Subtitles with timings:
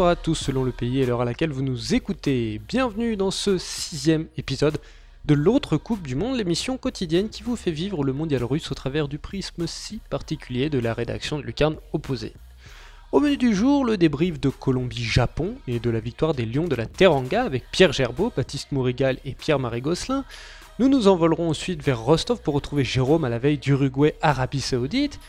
[0.00, 2.58] Bonsoir à tous selon le pays et l'heure à laquelle vous nous écoutez.
[2.66, 4.78] Bienvenue dans ce sixième épisode
[5.26, 8.74] de l'autre Coupe du Monde, l'émission quotidienne qui vous fait vivre le mondial russe au
[8.74, 12.32] travers du prisme si particulier de la rédaction de Lucarne opposée.
[13.12, 16.76] Au menu du jour, le débrief de Colombie-Japon et de la victoire des Lions de
[16.76, 20.24] la Teranga avec Pierre Gerbeau, Baptiste Mourigal et Pierre-Marie Gosselin.
[20.78, 25.20] Nous nous envolerons ensuite vers Rostov pour retrouver Jérôme à la veille d'Uruguay-Arabie Saoudite.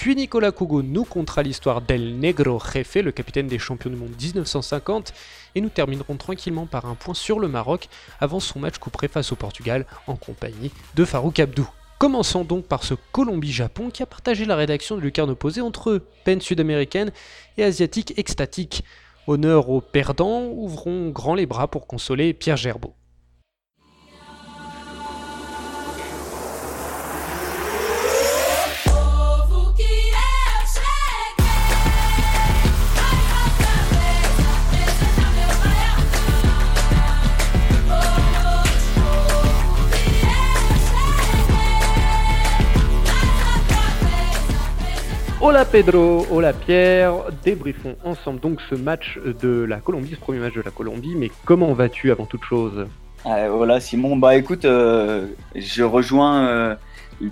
[0.00, 4.14] Puis Nicolas Kogo nous contera l'histoire d'El Negro Jefe, le capitaine des champions du monde
[4.18, 5.12] 1950,
[5.54, 7.86] et nous terminerons tranquillement par un point sur le Maroc
[8.18, 11.68] avant son match couperé face au Portugal en compagnie de Farouk Abdou.
[11.98, 16.40] Commençons donc par ce Colombie-Japon qui a partagé la rédaction de Lucarne opposée entre peine
[16.40, 17.12] sud-américaine
[17.58, 18.84] et asiatique extatique.
[19.26, 22.94] Honneur aux perdants, ouvrons grand les bras pour consoler Pierre Gerbeau.
[45.42, 50.52] Hola Pedro, hola Pierre, débriefons ensemble donc ce match de la Colombie, ce premier match
[50.52, 52.86] de la Colombie, mais comment vas-tu avant toute chose?
[53.24, 56.74] Voilà Simon, bah écoute, euh, je rejoins euh,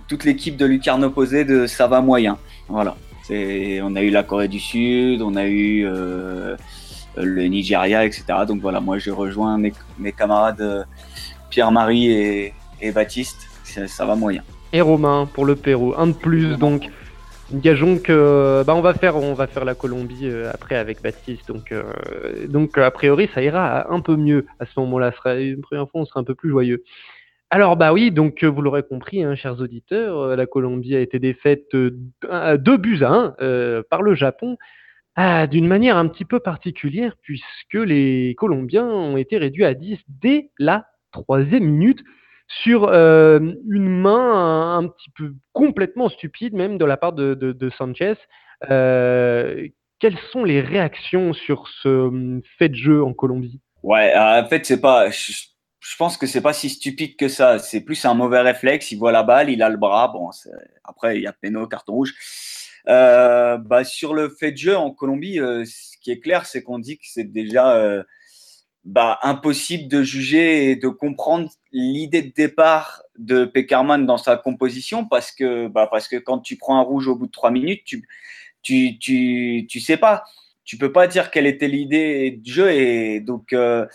[0.08, 2.96] toute l'équipe de Lucarne opposée de ça va moyen, voilà.
[3.30, 6.56] On a eu la Corée du Sud, on a eu euh,
[7.18, 8.24] le Nigeria, etc.
[8.46, 10.86] Donc voilà, moi je rejoins mes, camarades
[11.50, 12.10] Pierre-Marie
[12.80, 14.42] et, Baptiste, ça, va moyen.
[14.72, 16.88] Et Romain pour le Pérou, un de plus donc.
[17.52, 21.48] Gageons que bah on va faire on va faire la Colombie euh, après avec Baptiste
[21.48, 25.62] donc euh, donc a priori ça ira un peu mieux à ce moment-là sera une
[25.62, 26.84] première fois on sera un peu plus joyeux.
[27.48, 31.18] Alors bah oui donc vous l'aurez compris hein, chers auditeurs euh, la Colombie a été
[31.18, 34.58] défaite deux buts à 1 par le Japon
[35.16, 39.98] ah, d'une manière un petit peu particulière puisque les Colombiens ont été réduits à 10
[40.20, 42.04] dès la troisième minute
[42.48, 43.38] sur euh,
[43.70, 48.14] une main un, petit peu complètement stupide même de la part de, Sanchez.
[48.70, 49.68] Euh,
[50.00, 53.60] quelles sont les réactions sur ce hum, fait de jeu en Colombie?
[53.82, 55.10] Ouais, euh, en fait, c'est pas.
[55.10, 57.58] Je, pense que c'est pas si stupide que ça.
[57.58, 58.90] C'est plus un mauvais réflexe.
[58.92, 60.08] Il voit la balle, il a le bras.
[60.08, 60.30] Bon,
[60.84, 62.14] après, il y a péno, carton rouge.
[62.86, 66.96] bah, sur le fait de jeu en Colombie, ce qui est clair, c'est qu'on dit
[66.96, 68.04] que c'est déjà
[68.88, 75.04] bah, impossible de juger et de comprendre l'idée de départ de Peckerman dans sa composition
[75.04, 77.82] parce que, bah, parce que quand tu prends un rouge au bout de trois minutes,
[77.84, 78.08] tu,
[78.62, 80.24] tu, tu, tu sais pas.
[80.64, 83.86] Tu peux pas dire quelle était l'idée de jeu et donc, euh,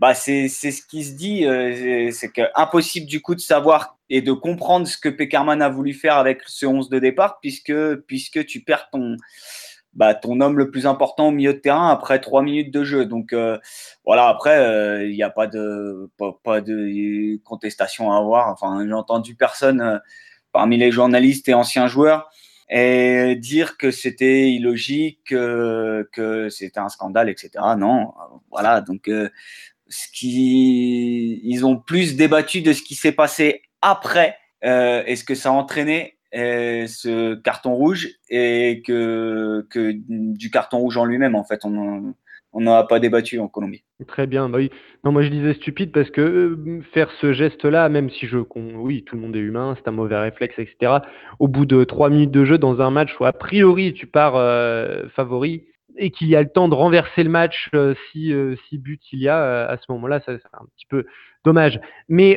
[0.00, 1.46] bah, c'est, ce qui se dit.
[1.46, 5.94] Euh, c'est impossible du coup de savoir et de comprendre ce que Peckerman a voulu
[5.94, 9.16] faire avec ce 11 de départ puisque, puisque tu perds ton,
[9.94, 13.06] bah, ton homme le plus important au milieu de terrain après trois minutes de jeu.
[13.06, 13.58] Donc euh,
[14.04, 18.48] voilà, après, euh, il n'y a pas de, pas, de contestation à avoir.
[18.48, 19.98] Enfin, j'ai entendu personne euh,
[20.52, 22.30] parmi les journalistes et anciens joueurs
[22.70, 27.50] et dire que c'était illogique, que c'était un scandale, etc.
[27.76, 28.14] Non,
[28.50, 28.80] voilà.
[28.80, 29.10] Donc,
[29.88, 35.34] ce qui, ils ont plus débattu de ce qui s'est passé après et ce que
[35.34, 41.34] ça a entraîné ce carton rouge et que, que du carton rouge en lui-même.
[41.34, 42.14] En fait, on
[42.54, 43.84] n'en a pas débattu en Colombie.
[44.06, 44.48] Très bien.
[44.48, 44.70] Bah oui.
[45.04, 49.04] Non, moi je disais stupide parce que euh, faire ce geste-là, même si je, oui,
[49.04, 50.98] tout le monde est humain, c'est un mauvais réflexe, etc.
[51.38, 54.36] Au bout de trois minutes de jeu dans un match où a priori tu pars
[54.36, 55.64] euh, favori,
[55.96, 58.32] et qu'il y a le temps de renverser le match euh, si,
[58.68, 61.06] si but il y a à ce moment-là, ça c'est un petit peu
[61.44, 61.80] dommage.
[62.08, 62.36] Mais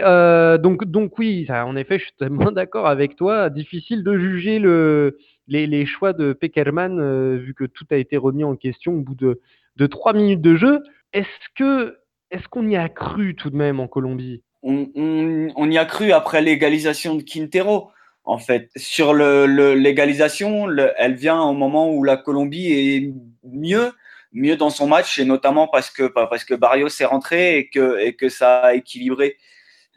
[0.59, 3.49] donc, donc oui, ça, en effet, je suis totalement d'accord avec toi.
[3.49, 5.17] Difficile de juger le,
[5.47, 9.15] les, les choix de Peckerman vu que tout a été remis en question au bout
[9.15, 9.41] de,
[9.77, 10.83] de trois minutes de jeu.
[11.13, 11.97] Est-ce que
[12.31, 14.43] est-ce qu'on y a cru tout de même en Colombie?
[14.63, 17.89] On, on, on, y a cru après l'égalisation de Quintero
[18.27, 18.69] en fait.
[18.75, 20.67] Sur le, l'égalisation,
[20.97, 23.13] elle vient au moment où la Colombie est
[23.43, 23.91] mieux,
[24.33, 27.99] mieux dans son match, et notamment parce que, parce que Barrios est rentré et que,
[27.99, 29.37] et que ça a équilibré,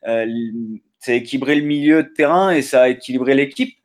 [0.07, 0.27] euh,
[1.07, 3.77] équilibré le milieu de terrain et ça a équilibré l'équipe.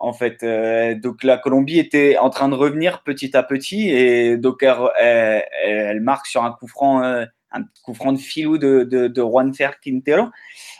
[0.00, 4.38] En fait, euh, donc la Colombie était en train de revenir petit à petit et
[4.38, 9.08] donc elle, marque sur un coup franc, euh, un coup franc de filou de, de,
[9.08, 10.28] de Juan Fer Quintero.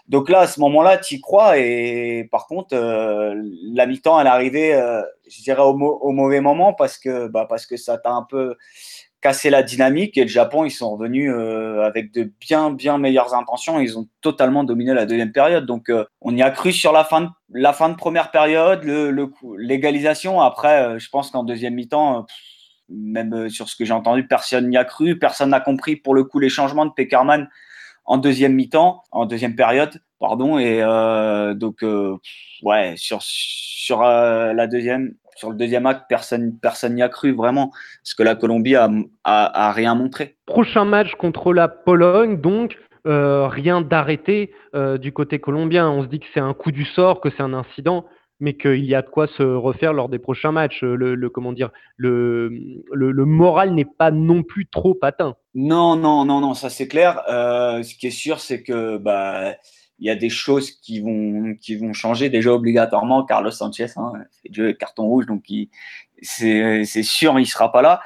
[0.08, 1.58] Donc là, à ce moment-là, tu y crois.
[1.58, 3.34] Et par contre, euh,
[3.74, 5.74] la mi-temps, elle est arrivée, je dirais, au,
[6.12, 8.56] mauvais moment parce que, bah, parce que ça t'a un peu
[9.20, 10.16] cassé la dynamique.
[10.16, 13.80] Et le Japon, ils sont revenus euh, avec de bien, bien meilleures intentions.
[13.80, 15.66] Ils ont totalement dominé la deuxième période.
[15.66, 15.90] Donc,
[16.20, 18.82] on y a cru sur la fin de, première période,
[19.58, 20.40] l'égalisation.
[20.40, 22.26] Après, je pense qu'en deuxième mi-temps,
[22.88, 25.18] même sur ce que j'ai entendu, personne n'y a cru.
[25.18, 27.48] Personne n'a compris pour le coup les changements de Peckerman
[28.06, 30.58] en deuxième mi-temps, en deuxième période, pardon.
[30.58, 30.80] Et
[31.54, 31.84] donc,
[32.62, 37.70] ouais, sur la deuxième, sur le deuxième acte, personne personne n'y a cru vraiment,
[38.02, 38.90] parce que la Colombie a,
[39.24, 40.36] a, rien montré.
[40.44, 42.76] Prochain match contre la Pologne, donc
[43.06, 45.90] euh, rien d'arrêté euh, du côté colombien.
[45.90, 48.04] On se dit que c'est un coup du sort, que c'est un incident,
[48.38, 50.82] mais qu'il y a de quoi se refaire lors des prochains matchs.
[50.82, 52.50] Le, comment dire, le,
[52.92, 55.36] le, moral n'est pas non plus trop atteint.
[55.54, 57.22] Non, non, non, non, ça c'est clair.
[57.30, 59.54] Euh, ce qui est sûr, c'est que bah
[60.00, 63.24] il y a des choses qui vont, qui vont changer déjà obligatoirement.
[63.24, 65.44] Carlos Sanchez, hein, c'est Dieu carton rouge, donc
[66.22, 68.00] c'est sûr, il sera pas là.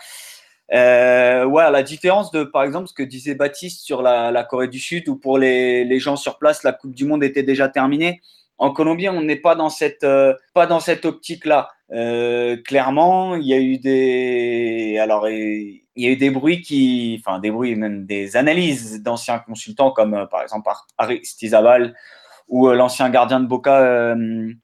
[0.73, 4.69] Euh, ouais, la différence de, par exemple, ce que disait Baptiste sur la, la Corée
[4.69, 7.69] du Sud, où pour les, les, gens sur place, la Coupe du Monde était déjà
[7.69, 8.23] terminée.
[8.59, 11.71] En Colombie, on n'est pas dans cette, euh, pas dans cette optique-là.
[11.93, 17.21] Euh, clairement, il y a eu des, alors, il y a eu des bruits qui,
[17.21, 21.95] enfin, des bruits, même des analyses d'anciens consultants comme, euh, par exemple, Aristizabal
[22.49, 24.15] ou l'ancien gardien de Boca,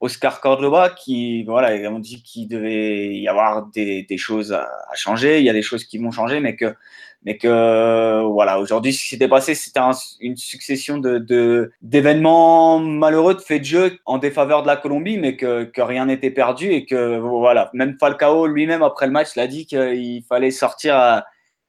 [0.00, 5.38] Oscar Cordoba, qui voilà, on dit qu'il devait y avoir des, des choses à, changer.
[5.38, 6.74] Il y a des choses qui vont changer, mais que
[7.24, 9.80] mais que voilà, aujourd'hui, ce qui s'était passé, c'était
[10.20, 15.36] une succession de d'événements malheureux, de faits de jeu en défaveur de la Colombie, mais
[15.36, 19.46] que, que rien n'était perdu et que voilà, même Falcao lui-même après le match l'a
[19.46, 21.24] dit qu'il fallait sortir à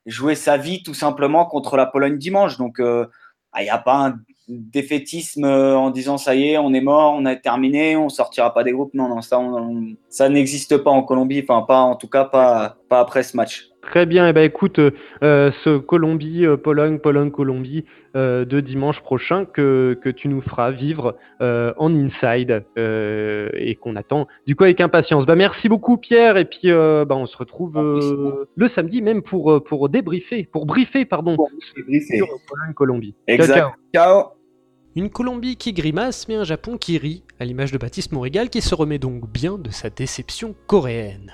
[0.05, 2.57] jouer sa vie tout simplement contre la Pologne dimanche.
[2.57, 3.05] Donc euh,
[3.51, 6.81] ah, il n'y a pas un défaitisme euh, en disant ça y est, on est
[6.81, 8.93] mort, on a terminé, on sortira pas des groupes.
[8.93, 9.41] Non, non, ça,
[10.09, 13.70] ça n'existe pas en Colombie, enfin pas en tout cas pas, pas après ce match.
[13.81, 18.99] Très bien, et eh ben écoute, euh, ce Colombie, euh, Pologne, Pologne, Colombie de dimanche
[18.99, 24.81] prochain que, que tu nous feras vivre en inside et qu'on attend du coup avec
[24.81, 25.25] impatience.
[25.25, 27.79] Bah merci beaucoup Pierre et puis bah, on se retrouve
[28.53, 33.15] le samedi même pour pour débriefer, pour briefer pardon sur Pologne, Colombie.
[33.27, 33.75] Exact.
[33.95, 34.23] ciao.
[34.97, 38.59] Une Colombie qui grimace, mais un Japon qui rit, à l'image de Baptiste Morigal qui
[38.59, 41.31] se remet donc bien de sa déception coréenne.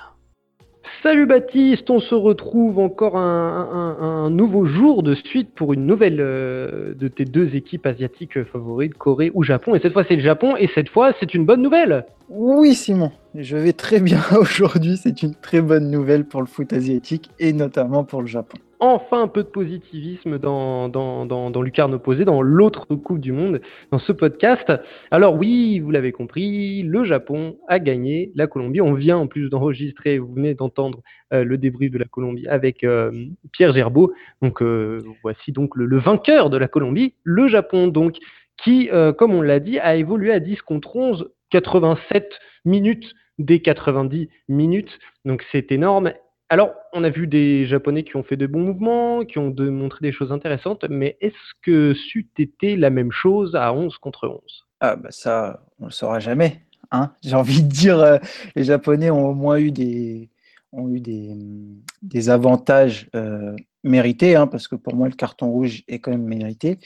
[1.03, 6.93] Salut Baptiste, on se retrouve encore un, nouveau jour de suite pour une nouvelle euh,
[6.95, 9.75] de tes deux équipes asiatiques favorites, Corée ou Japon.
[9.75, 12.05] Et cette fois c'est le Japon, et cette fois c'est une bonne nouvelle.
[12.29, 16.73] Oui Simon, je vais très bien aujourd'hui, c'est une très bonne nouvelle pour le foot
[16.73, 21.93] asiatique et notamment pour le Japon enfin un peu de positivisme dans, dans, dans, Lucarne
[21.93, 24.71] opposé, dans l'autre Coupe du Monde, dans ce podcast.
[25.11, 28.81] Alors oui, vous l'avez compris, le Japon a gagné la Colombie.
[28.81, 31.01] On vient en plus d'enregistrer, vous venez d'entendre
[31.33, 33.11] euh, le débrief de la Colombie avec euh,
[33.51, 34.13] Pierre Gerbeau.
[34.41, 38.17] Donc euh, voici donc le, vainqueur de la Colombie, le Japon donc,
[38.63, 42.27] qui, comme on l'a dit, a évolué à 10 contre 11, 87
[42.65, 44.97] minutes des 90 minutes.
[45.25, 46.11] Donc c'est énorme
[46.49, 49.99] alors, on a vu des Japonais qui ont fait de bons mouvements, qui ont montré
[50.01, 54.41] des choses intéressantes, mais est-ce que c'eût été la même chose à 11 contre 11
[54.79, 56.61] Ah bah ça, on le saura jamais.
[56.91, 58.17] Hein J'ai envie de dire, euh,
[58.55, 60.29] les Japonais ont au moins eu des,
[60.71, 65.99] ont eu des, avantages euh, mérités, hein, parce que pour moi, le carton rouge est
[65.99, 66.79] quand même mérité.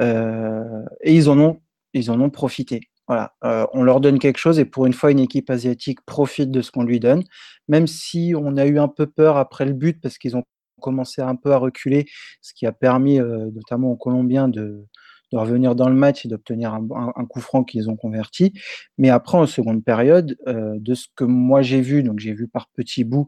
[0.00, 1.60] Euh, et ils en ont,
[1.92, 2.80] ils en ont profité.
[3.06, 6.50] Voilà, euh, on leur donne quelque chose et pour une fois, une équipe asiatique profite
[6.50, 7.22] de ce qu'on lui donne,
[7.68, 10.44] même si on a eu un peu peur après le but parce qu'ils ont
[10.80, 12.06] commencé un peu à reculer,
[12.40, 14.86] ce qui a permis euh, notamment aux Colombiens de,
[15.32, 18.52] revenir dans le match et d'obtenir un, coup franc qu'ils ont converti.
[18.98, 22.46] Mais après, en seconde période, euh, de ce que moi j'ai vu, donc j'ai vu
[22.46, 23.26] par petits bouts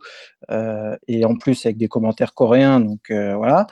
[1.09, 3.67] et en plus avec des commentaires coréens, donc voilà,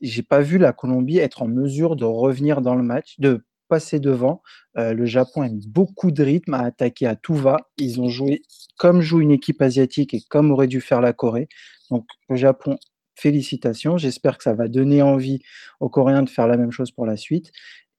[0.00, 4.00] j'ai pas vu la Colombie être en mesure de revenir dans le match, de passer
[4.00, 4.42] devant.
[4.76, 7.58] Euh, le Japon a beaucoup de rythme, à attaquer à tout va.
[7.76, 8.42] Ils ont joué
[8.78, 11.48] comme joue une équipe asiatique et comme aurait dû faire la Corée.
[11.90, 12.78] Donc le Japon,
[13.16, 13.98] félicitations.
[13.98, 15.40] J'espère que ça va donner envie
[15.80, 17.50] aux Coréens de faire la même chose pour la suite.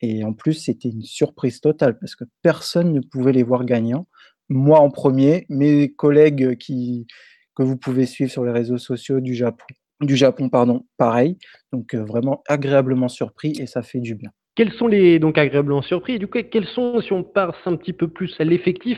[0.01, 4.07] Et en plus, c'était une surprise totale parce que personne ne pouvait les voir gagnants.
[4.47, 9.65] Moi en premier, mes collègues que vous pouvez suivre sur les réseaux sociaux du Japon,
[10.01, 10.49] du Japon
[10.97, 11.37] pareil.
[11.71, 14.31] Donc euh, vraiment agréablement surpris et ça fait du bien.
[14.59, 17.77] Quels sont les donc agréablement surpris et du coup quels sont si on passe un
[17.77, 18.97] petit peu plus à l'effectif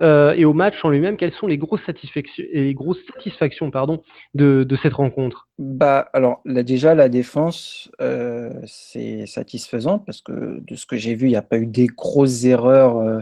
[0.00, 4.02] euh, et au match en lui-même, quelles sont les grosses satisfactions, les grosses satisfactions pardon,
[4.32, 5.48] de, cette rencontre?
[5.58, 11.14] Bah alors là, déjà la défense euh, c'est satisfaisant parce que de ce que j'ai
[11.14, 13.20] vu, il n'y a pas eu des grosses erreurs euh,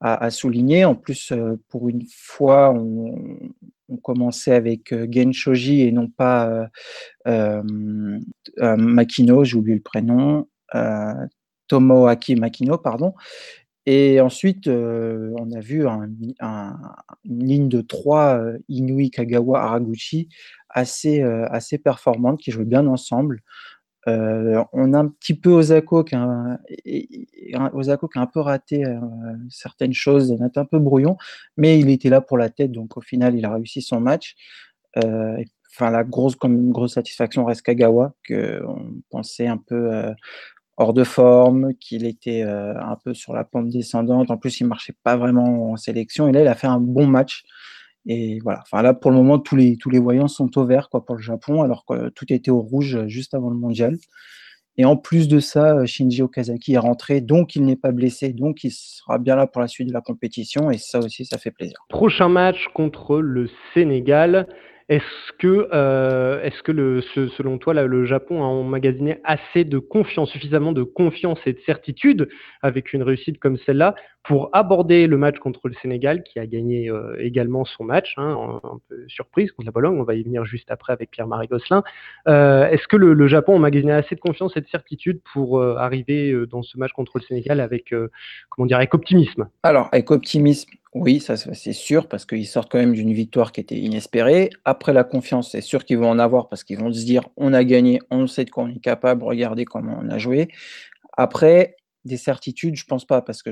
[0.00, 0.86] à, souligner.
[0.86, 1.34] En plus,
[1.68, 3.28] pour une fois, on,
[4.02, 6.66] commençait avec Genshoji et non pas
[8.56, 10.46] Makino, j'ai oublié le prénom.
[10.74, 11.26] Euh,
[11.68, 13.14] Tomoaki Makino, pardon.
[13.86, 16.34] Et ensuite, on a vu une
[17.24, 20.28] ligne de trois Inui, Kagawa, Haraguchi
[20.68, 23.42] assez, assez performante qui jouent bien ensemble.
[24.06, 27.70] on a un petit peu Osako qui a, un, qui a
[28.20, 28.84] un peu raté
[29.50, 31.16] certaines choses, il un peu brouillon,
[31.56, 34.34] mais il était là pour la tête, donc au final, il a réussi son match.
[34.96, 40.12] enfin, la grosse, une grosse satisfaction reste Kagawa, qu'on pensait un peu
[40.76, 44.30] hors de forme, qu'il était euh, un peu sur la pente descendante.
[44.30, 46.28] En plus, il marchait pas vraiment en sélection.
[46.28, 47.44] Et là, il a fait un bon match.
[48.06, 48.60] Et voilà.
[48.62, 51.22] Enfin, là, pour le moment, tous les, tous les voyants sont au vert pour le
[51.22, 53.96] Japon, alors que tout était au rouge juste avant le mondial.
[54.78, 58.62] Et en plus de ça, Shinji Okazaki est rentré, donc il n'est pas blessé, donc
[58.62, 60.70] il sera bien là pour la suite de la compétition.
[60.70, 61.78] Et ça aussi, ça fait plaisir.
[61.88, 64.46] Prochain match contre le Sénégal.
[64.88, 67.00] Est-ce que, euh, est-ce que le,
[67.36, 72.28] selon toi, le Japon a emmagasiné assez de confiance, suffisamment de confiance et de certitude
[72.62, 76.88] avec une réussite comme celle-là pour aborder le match contre le Sénégal, qui a gagné
[76.88, 80.44] euh, également son match, hein, un, peu surprise contre la Pologne, on va y venir
[80.44, 81.82] juste après avec Pierre-Marie Gosselin.
[82.28, 86.32] Euh, est-ce que le, Japon a emmagasiné assez de confiance et de certitude pour arriver
[86.48, 87.92] dans ce match contre le Sénégal avec,
[88.50, 89.48] comment dire, avec optimisme?
[89.64, 93.60] Alors, avec optimisme, oui, ça c'est sûr, parce qu'ils sortent quand même d'une victoire qui
[93.60, 94.48] était inespérée.
[94.64, 97.52] Après la confiance, c'est sûr qu'ils vont en avoir parce qu'ils vont se dire on
[97.52, 100.48] a gagné, on sait de quoi on est capable, regardez comment on a joué.
[101.18, 101.76] Après,
[102.06, 103.50] des certitudes, je pense pas, parce que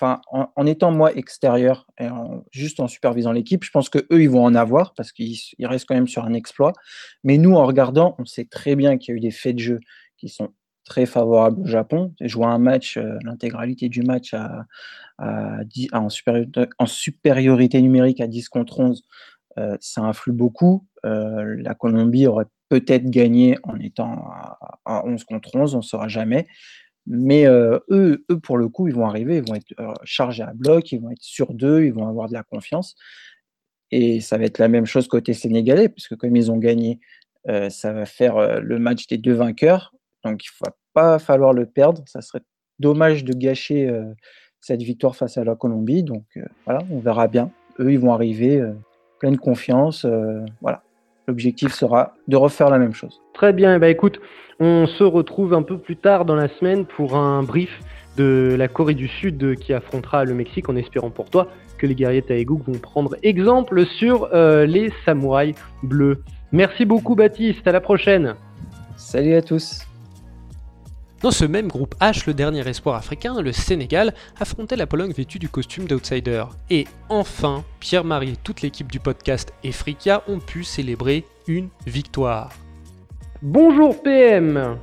[0.00, 2.08] en, étant moi extérieur et
[2.50, 5.86] juste en supervisant l'équipe, je pense que eux ils vont en avoir parce qu'ils restent
[5.86, 6.72] quand même sur un exploit.
[7.24, 9.60] Mais nous, en regardant, on sait très bien qu'il y a eu des faits de
[9.60, 9.80] jeu
[10.16, 10.54] qui sont
[10.88, 12.14] très favorable au Japon.
[12.20, 14.66] Jouer un match, euh, l'intégralité du match à,
[15.92, 19.04] en, supériorité, numérique à 10 contre 11,
[19.58, 20.86] euh, ça influe beaucoup.
[21.04, 24.24] Euh, la Colombie aurait peut-être gagné en étant
[24.84, 26.46] à, 11 contre 11, on ne saura jamais.
[27.06, 29.72] Mais eux, eux, pour le coup, ils vont arriver, ils vont être
[30.04, 32.96] chargés à bloc, ils vont être sur deux, ils vont avoir de la confiance.
[33.90, 37.00] Et ça va être la même chose côté sénégalais, puisque comme ils ont gagné,
[37.70, 39.94] ça va faire le match des deux vainqueurs.
[40.30, 42.02] Donc il ne va pas falloir le perdre.
[42.06, 42.42] Ça serait
[42.78, 44.04] dommage de gâcher euh,
[44.60, 46.02] cette victoire face à la Colombie.
[46.02, 47.50] Donc euh, voilà, on verra bien.
[47.80, 48.72] Eux, ils vont arriver euh,
[49.20, 50.06] pleine confiance.
[50.60, 50.82] voilà.
[51.26, 53.20] L'objectif sera de refaire la même chose.
[53.34, 53.78] Très bien.
[53.78, 54.18] Bah, écoute,
[54.60, 57.80] on se retrouve un peu plus tard dans la semaine pour un brief
[58.16, 61.94] de la Corée du Sud qui affrontera le Mexique en espérant pour toi que les
[61.94, 66.22] guerriers Taeguk vont prendre exemple sur les samouraïs bleus.
[66.50, 68.34] Merci beaucoup Baptiste, à la prochaine.
[68.96, 69.86] Salut à tous.
[71.20, 75.40] Dans ce même groupe H, le dernier espoir africain, le Sénégal, affrontait la Pologne vêtue
[75.40, 76.44] du costume d'outsider.
[76.70, 82.50] Et enfin, Pierre-Marie et toute l'équipe du podcast Efrika ont pu célébrer une victoire.
[83.42, 84.78] Bonjour PM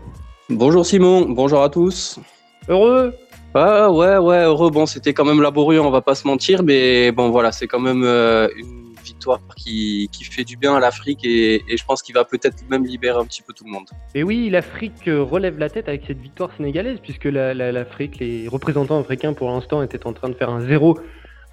[0.50, 2.20] Bonjour Simon, bonjour à tous.
[2.68, 3.14] Heureux
[3.54, 4.72] Ah ouais, ouais, heureux.
[4.72, 7.80] Bon, c'était quand même laborieux, on va pas se mentir, mais bon voilà, c'est quand
[7.80, 8.85] même euh, une
[9.26, 13.20] victoire qui, fait du bien à l'Afrique et, je pense qu'il va peut-être même libérer
[13.20, 13.88] un petit peu tout le monde.
[14.14, 19.00] Et oui, l'Afrique euh, relève la tête avec cette victoire sénégalaise puisque l'Afrique, les représentants
[19.00, 21.00] africains pour l'instant étaient en train de faire un zéro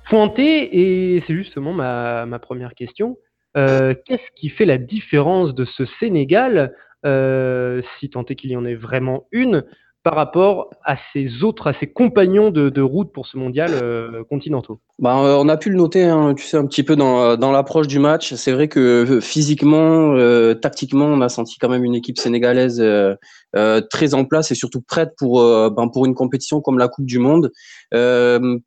[0.09, 3.17] pointé et c'est justement ma, première question.
[3.57, 6.75] Euh, qu'est-ce qui fait la différence de ce Sénégal,
[7.05, 9.65] euh, si tant est qu'il y en ait vraiment une,
[10.03, 14.81] par rapport à ses autres, à ses compagnons de, route pour ce mondial euh, continentaux
[14.99, 17.53] bah, euh, On a pu le noter, hein, tu sais, un petit peu dans, dans
[17.53, 18.35] l'approche du match.
[18.35, 20.17] C'est vrai que euh, physiquement,
[20.61, 22.83] tactiquement, on a senti quand même une équipe sénégalaise
[23.91, 25.41] très en place et surtout prête pour,
[25.71, 27.53] ben, pour une compétition comme la Coupe du Monde.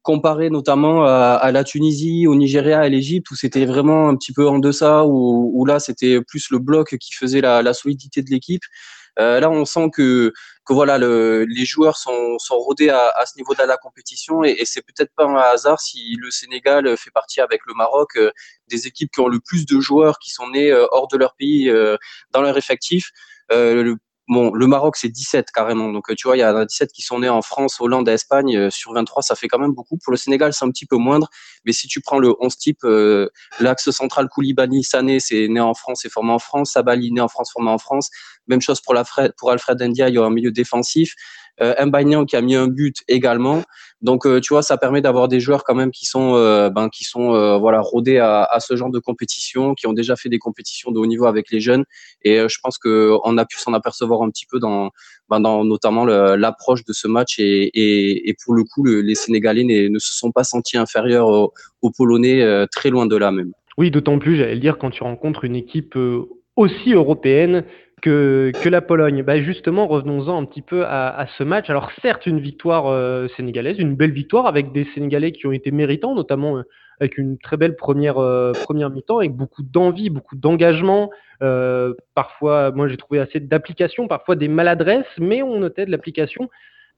[0.04, 4.48] comparé notamment à, la Tunisie, au Nigeria, à l'Égypte, où c'était vraiment un petit peu
[4.48, 8.63] en deçà, où, là, c'était plus le bloc qui faisait la solidité de l'équipe.
[9.17, 10.34] Là, on sent que
[10.65, 14.43] que voilà, le, les joueurs sont, sont rodés à, à ce niveau-là de la compétition
[14.43, 18.17] et, et c'est peut-être pas un hasard si le Sénégal fait partie avec le Maroc
[18.17, 18.31] euh,
[18.67, 21.36] des équipes qui ont le plus de joueurs qui sont nés euh, hors de leur
[21.36, 21.98] pays euh,
[22.31, 23.12] dans leur effectif.
[24.27, 25.91] Bon, le Maroc, c'est 17 carrément.
[25.91, 28.58] Donc, tu vois, il y a 17 qui sont nés en France, Hollande Espagne.
[28.58, 29.98] Euh, sur 23, ça fait quand même beaucoup.
[30.03, 31.29] Pour le Sénégal, c'est un petit peu moindre.
[31.63, 33.29] Mais si tu prends le 11 type, euh,
[33.60, 36.72] l'axe central Koulibaly, Sané, c'est né en France et formé en France.
[36.72, 38.10] Sabali, né en France, formé en France.
[38.48, 39.03] Même chose pour, la
[39.38, 41.13] pour Alfred India, il y a un milieu défensif
[41.62, 43.63] euh, qui a mis un but également.
[44.01, 46.89] Donc euh, tu vois, ça permet d'avoir des joueurs quand même qui sont euh, ben,
[46.89, 50.91] qui sont voilà rodés à, ce genre de compétition, qui ont déjà fait des compétitions
[50.91, 51.85] de haut niveau avec les jeunes.
[52.24, 54.91] Et je pense que on a pu s'en apercevoir un petit peu dans,
[55.29, 57.39] ben, dans notamment l'approche de ce match.
[57.39, 61.53] Et, et, et pour le coup, les Sénégalais ne, se sont pas sentis inférieurs aux,
[61.81, 63.51] aux Polonais, très loin de là même.
[63.77, 65.97] Oui, d'autant plus, j'allais le dire, quand tu rencontres une équipe
[66.55, 67.65] aussi européenne
[68.01, 69.23] que, la Pologne.
[69.23, 71.69] Bah justement, revenons-en un petit peu à, ce match.
[71.69, 75.71] Alors certes, une victoire euh, sénégalaise, une belle victoire avec des Sénégalais qui ont été
[75.71, 76.63] méritants, notamment euh,
[76.99, 81.09] avec une très belle première, euh, première mi-temps, avec beaucoup d'envie, beaucoup d'engagement.
[82.15, 86.49] parfois, moi j'ai trouvé assez d'application, parfois des maladresses, mais on notait de l'application.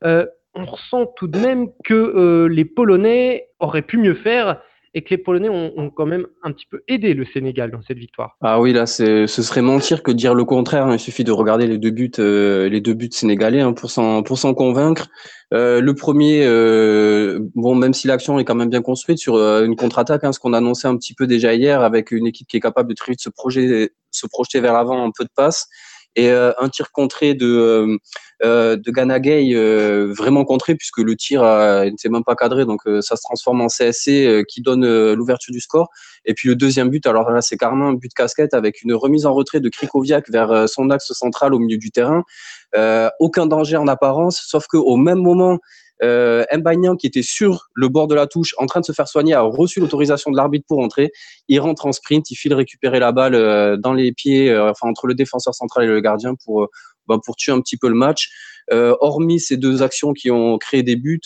[0.03, 4.61] on ressent tout de même que les Polonais auraient pu mieux faire
[4.93, 7.97] et que les Polonais ont, quand même un petit peu aidé le Sénégal dans cette
[7.97, 8.37] victoire.
[8.41, 10.87] Ah oui, là, ce serait mentir que dire le contraire.
[10.91, 14.53] Il suffit de regarder les deux buts, euh, les deux buts sénégalais hein, pour s'en
[14.53, 15.07] convaincre.
[15.53, 19.75] Euh, le premier, euh, bon, même si l'action est quand même bien construite sur une
[19.75, 22.61] contre-attaque, hein, ce qu'on annonçait un petit peu déjà hier, avec une équipe qui est
[22.61, 25.67] capable de très vite se projeter, se projeter vers l'avant un peu de passe
[26.17, 27.97] et euh, un tir contré de euh,
[28.43, 29.53] euh, de Ganagay
[30.13, 31.43] vraiment contré puisque le tir
[31.85, 32.65] n'était même pas cadré.
[32.65, 35.89] Donc ça se transforme en CSC qui donne l'ouverture du score.
[36.25, 39.25] Et puis le deuxième but alors là c'est carrément un but casquette avec une remise
[39.25, 42.23] en retrait de Krikoviak vers son axe central au milieu du terrain.
[43.19, 45.59] Aucun danger en apparence sauf que au même moment
[46.03, 49.07] euh, Mbagnan, qui était sur le bord de la touche, en train de se faire
[49.07, 51.11] soigner, a reçu l'autorisation de l'arbitre pour entrer.
[51.47, 54.87] Il rentre en sprint, il file récupérer la balle euh, dans les pieds, euh, enfin
[54.87, 56.67] entre le défenseur central et le gardien pour, euh,
[57.07, 58.29] bah, pour tuer un petit peu le match.
[58.71, 61.21] Hormis ces deux actions qui ont créé des buts,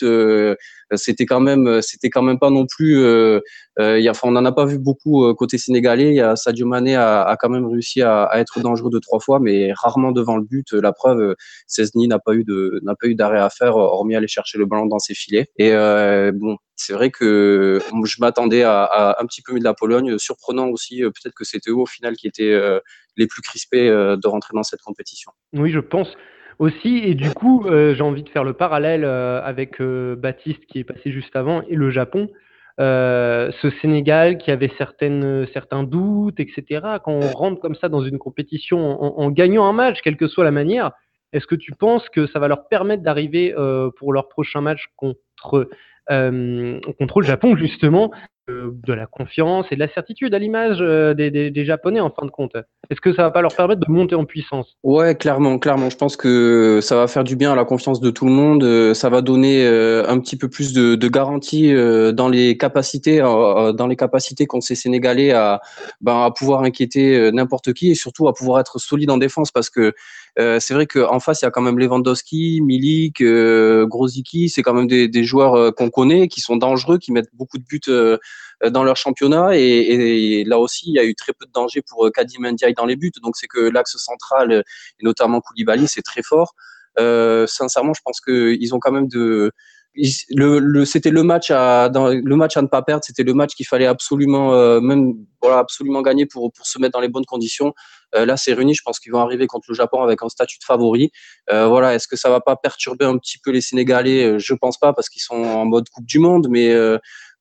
[0.96, 3.00] c'était quand même, c'était quand même pas non plus.
[3.80, 6.14] y a, enfin, on n'en a pas vu beaucoup côté sénégalais.
[6.14, 9.20] Y a, Sadio Mané a, a quand même réussi à, à, être dangereux deux trois
[9.20, 10.74] fois, mais rarement devant le but.
[10.74, 11.36] La preuve,
[11.68, 14.66] Cesny n'a pas eu de n'a pas eu d'arrêt à faire, hormis aller chercher le
[14.66, 15.50] ballon dans ses filets.
[15.58, 15.72] Et
[16.34, 20.18] bon, c'est vrai que je m'attendais à, à, un petit peu mieux de la Pologne.
[20.18, 22.60] Surprenant aussi, peut-être que c'était eux au final qui étaient
[23.18, 25.32] les plus crispés de rentrer dans cette compétition.
[25.54, 26.10] Oui, je pense
[26.62, 27.00] aussi.
[27.04, 30.80] Et du coup, euh, j'ai envie de faire le parallèle euh, avec euh, Baptiste qui
[30.80, 32.30] est passé juste avant et le Japon.
[32.78, 36.64] ce Sénégal qui avait certaines, certains doutes, etc.
[37.04, 40.44] Quand on rentre comme ça dans une compétition en, gagnant un match, quelle que soit
[40.44, 40.92] la manière,
[41.34, 43.54] est-ce que tu penses que ça va leur permettre d'arriver
[43.98, 45.70] pour leur prochain match contre,
[46.08, 48.12] contre le Japon, justement,
[48.48, 52.32] de la confiance et de la certitude à l'image euh, des, Japonais en fin de
[52.32, 52.56] compte.
[52.90, 54.78] Est-ce que ça va pas leur permettre de monter en puissance?
[54.84, 55.90] Ouais, clairement, clairement.
[55.90, 58.64] Je pense que ça va faire du bien à la confiance de tout le monde.
[58.64, 61.74] Euh, ça va donner euh, un petit peu plus de, garantie
[62.14, 65.62] dans les capacités, dans les capacités qu'ont ces Sénégalais à,
[66.00, 69.70] ben, à pouvoir inquiéter n'importe qui et surtout à pouvoir être solide en défense parce
[69.70, 69.94] que
[70.38, 74.50] c'est vrai qu'en face, il y a quand même Lewandowski, Milik, euh, Grozicki.
[74.50, 77.82] C'est quand même des, joueurs qu'on connaît, qui sont dangereux, qui mettent beaucoup de buts
[78.64, 79.58] euh, dans leur championnat.
[79.58, 82.74] Et, là aussi, il y a eu très peu de danger pour euh, Kadim Ndiaye
[82.74, 83.12] dans les buts.
[83.22, 84.62] Donc c'est que l'axe central, euh,
[85.00, 86.54] et notamment Koulibaly, c'est très fort.
[87.00, 89.52] Euh, sincèrement, je pense qu'ils ont quand même de
[89.96, 93.66] le, c'était le match à le match à ne pas perdre c'était le match qu'il
[93.66, 97.74] fallait absolument même voilà absolument gagner pour pour se mettre dans les bonnes conditions.
[98.16, 100.60] Euh, là c'est réuni je pense qu'ils vont arriver contre le Japon avec un statut
[100.60, 101.12] de favori.
[101.52, 104.40] Euh, voilà est-ce que ça va pas perturber un petit peu les Sénégalais?
[104.40, 106.74] Je pense pas parce qu'ils sont en mode Coupe du Monde mais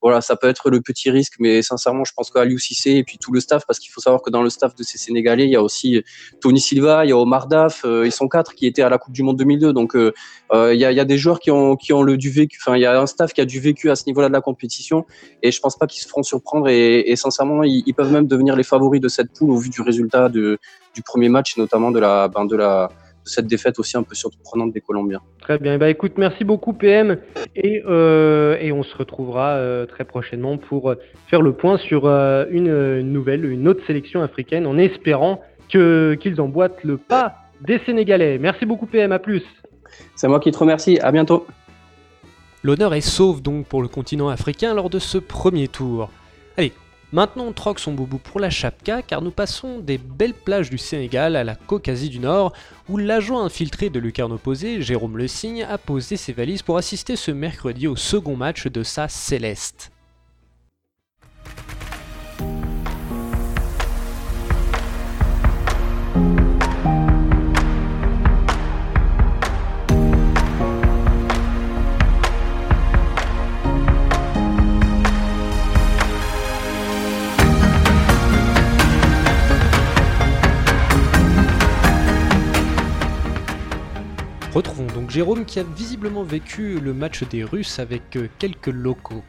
[0.01, 3.17] voilà, ça peut être le petit risque, mais sincèrement, je pense qu'Aliou Cissé et puis
[3.17, 5.51] tout le staff, parce qu'il faut savoir que dans le staff de ces Sénégalais, il
[5.51, 6.03] y a aussi
[6.41, 8.97] Tony Silva, il y a Omar Daf, euh, ils sont quatre qui étaient à la
[8.97, 9.73] Coupe du Monde 2002.
[9.73, 10.11] Donc, euh,
[10.53, 12.29] euh, il, y a, il y a des joueurs qui ont, qui ont le du
[12.29, 14.33] vécu, enfin, il y a un staff qui a du vécu à ce niveau-là de
[14.33, 15.05] la compétition,
[15.43, 18.27] et je pense pas qu'ils se feront surprendre, et, et sincèrement, ils, ils, peuvent même
[18.27, 20.57] devenir les favoris de cette poule au vu du résultat de,
[20.93, 22.89] du premier match, notamment de la, ben, de la,
[23.31, 25.21] cette défaite aussi un peu surprenante des Colombiens.
[25.39, 25.77] Très bien.
[25.77, 27.17] Bah, écoute, merci beaucoup PM
[27.55, 30.93] et, euh, et on se retrouvera euh, très prochainement pour
[31.27, 36.39] faire le point sur euh, une, nouvelle, une autre sélection africaine en espérant que, qu'ils
[36.41, 38.37] emboîtent le pas des Sénégalais.
[38.37, 39.43] Merci beaucoup PM, à plus.
[40.15, 41.45] C'est moi qui te remercie, à bientôt.
[42.63, 46.09] L'honneur est sauf donc pour le continent africain lors de ce premier tour.
[46.57, 46.73] Allez,
[47.13, 50.77] Maintenant on troque son boubou pour la Chapka car nous passons des belles plages du
[50.77, 52.53] Sénégal à la Caucasie du Nord
[52.87, 57.17] où l'agent infiltré de lucarne opposé, Jérôme Le Signe, a posé ses valises pour assister
[57.17, 59.91] ce mercredi au second match de sa Céleste.
[84.53, 89.23] Retrouvons donc Jérôme qui a visiblement vécu le match des Russes avec euh, quelques locaux.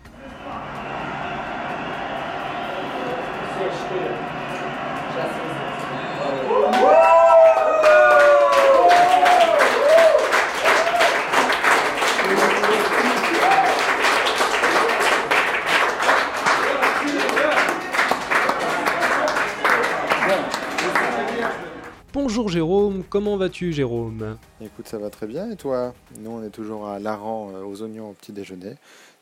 [23.13, 24.39] Comment vas-tu Jérôme?
[24.63, 25.93] Écoute, ça va très bien et toi?
[26.19, 28.77] Nous, on est toujours à Laran euh, aux oignons au petit déjeuner,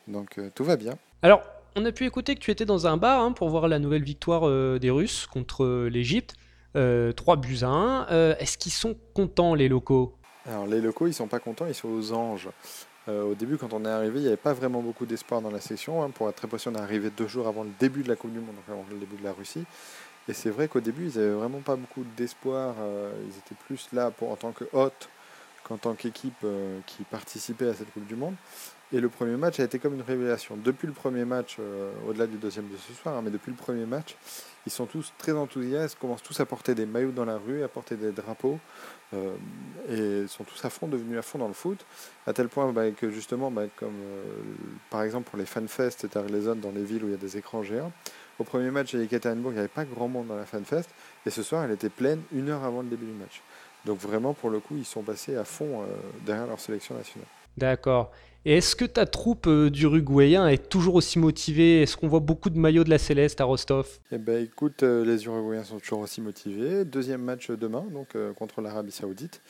[0.07, 0.93] donc euh, tout va bien.
[1.23, 1.41] Alors,
[1.75, 4.03] on a pu écouter que tu étais dans un bar hein, pour voir la nouvelle
[4.03, 6.35] victoire euh, des Russes contre l'Égypte.
[6.73, 8.07] 3 buts à 1.
[8.37, 10.15] Est-ce qu'ils sont contents les locaux?
[10.45, 12.47] Alors les locaux, ils sont pas contents, ils sont aux anges.
[13.09, 15.59] au début, quand on est arrivé, il n'y avait pas vraiment beaucoup d'espoir dans la
[15.59, 16.01] section.
[16.01, 16.11] Hein.
[16.11, 18.31] Pour être très précis, on est arrivé deux jours avant le début de la Coupe
[18.31, 19.65] du Monde, donc avant le début de la Russie.
[20.27, 22.75] Et c'est vrai qu'au début, ils n'avaient vraiment pas beaucoup d'espoir.
[22.79, 25.09] Euh, ils étaient plus là pour, en tant que hôte
[25.63, 28.35] qu'en tant qu'équipe euh, qui participait à cette Coupe du Monde.
[28.93, 30.57] Et le premier match a été comme une révélation.
[30.57, 33.55] Depuis le premier match, euh, au-delà du deuxième de ce soir, hein, mais depuis le
[33.55, 34.17] premier match,
[34.65, 37.67] ils sont tous très enthousiastes, commencent tous à porter des maillots dans la rue, à
[37.67, 38.59] porter des drapeaux,
[39.89, 41.83] et sont tous à fond, devenus à fond dans le foot,
[42.27, 43.95] à tel point bah, que justement, bah, comme
[44.89, 47.37] par exemple pour les fanfests, les zones dans les villes où il y a des
[47.37, 47.91] écrans géants,
[48.41, 50.89] au premier match à Yekaterinbourg, il n'y avait pas grand monde dans la FanFest.
[51.25, 53.41] Et ce soir, elle était pleine une heure avant le début du match.
[53.85, 55.85] Donc vraiment, pour le coup, ils sont passés à fond euh,
[56.25, 57.27] derrière leur sélection nationale.
[57.57, 58.11] D'accord.
[58.43, 61.83] Et est-ce que ta troupe euh, d'Uruguayens est toujours aussi motivée?
[61.83, 63.87] Est-ce qu'on voit beaucoup de maillots de la Céleste à Rostov?
[64.11, 66.83] Eh ben, écoute, euh, les Uruguayens sont toujours aussi motivés.
[66.85, 69.41] Deuxième match demain, donc contre l'Arabie Saoudite,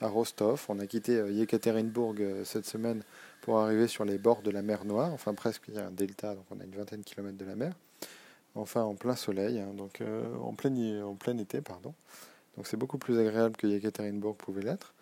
[0.00, 0.64] à Rostov.
[0.68, 3.02] On a quitté Yekaterinbourg cette semaine
[3.42, 5.12] pour arriver sur les bords de la mer Noire.
[5.12, 7.44] Enfin, presque, il y a un delta, donc on a une vingtaine de kilomètres de
[7.44, 7.72] la mer
[8.60, 11.94] enfin en plein soleil, hein, donc euh, en, plein, en plein été, pardon.
[12.56, 14.94] Donc c'est beaucoup plus agréable que Yekaterinbourg pouvait l'être,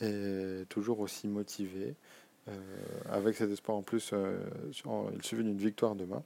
[0.00, 1.94] et toujours aussi motivé,
[2.48, 2.52] euh,
[3.10, 4.38] avec cet espoir en plus, euh,
[5.14, 6.22] il suffit d'une victoire demain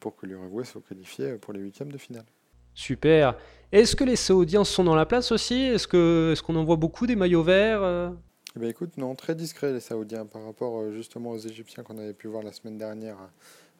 [0.00, 2.24] pour que l'Uruguay soit qualifié pour les huitièmes de finale.
[2.72, 3.36] Super.
[3.72, 5.54] Est-ce que les Saoudiens sont dans la place aussi?
[5.54, 8.12] Est-ce qu'on est qu'on en voit beaucoup des maillots verts
[8.56, 12.14] eh bien, écoute, non, très discret les Saoudiens par rapport justement aux Égyptiens qu'on avait
[12.14, 13.18] pu voir la semaine dernière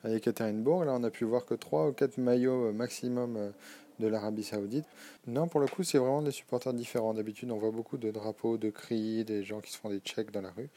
[0.07, 0.85] à Ekaterinbourg.
[0.85, 3.51] Là, on a pu voir que 3 ou 4 maillots euh, maximum euh,
[3.99, 4.85] de l'Arabie Saoudite.
[5.27, 7.15] Non, pour le coup, c'est vraiment des supporters différents.
[7.15, 10.31] D'habitude, on voit beaucoup de drapeaux, de cris, des gens qui se font des checks
[10.31, 10.69] dans la rue.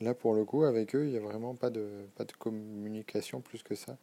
[0.00, 1.86] Là, pour le coup, avec eux, il n'y a vraiment pas de,
[2.38, 3.96] communication plus que ça.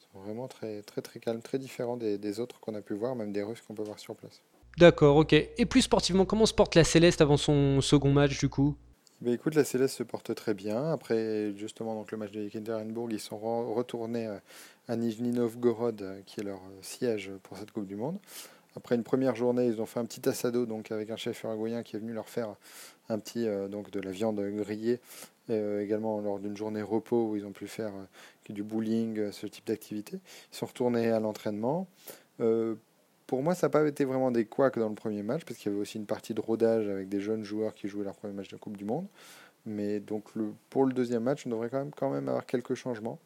[0.00, 3.14] Ils sont vraiment très, très, très calmes, très différents des autres qu'on a pu voir,
[3.14, 4.40] même des Russes qu'on peut voir sur place.
[4.78, 5.34] D'accord, ok.
[5.34, 8.74] Et plus sportivement, comment se porte la Céleste avant son second match du coup?
[9.22, 10.90] Bah, écoute, la Céleste se porte très bien.
[10.90, 13.38] Après, justement, donc, le match de Yekaterinbourg, ils sont
[13.72, 14.38] retournés euh,
[14.88, 18.18] à Nijni Novgorod, euh, qui est leur euh, siège pour cette Coupe du Monde.
[18.74, 21.84] Après une première journée, ils ont fait un petit assado donc avec un chef uruguayen
[21.84, 22.56] qui est venu leur faire
[23.10, 24.98] un petit donc de la viande grillée,
[25.50, 27.92] également lors d'une journée repos où ils ont pu faire
[28.48, 30.20] du bowling, ce type d'activité.
[30.52, 31.86] Ils sont retournés à l'entraînement
[33.32, 35.72] pour moi, ça n'a pas été vraiment des couacs dans le premier match, parce qu'il
[35.72, 38.34] y avait aussi une partie de rodage avec des jeunes joueurs qui jouaient leur premier
[38.34, 39.06] match de Coupe du Monde.
[39.64, 40.24] Mais donc
[40.68, 43.18] pour le deuxième match, on devrait quand même avoir quelques changements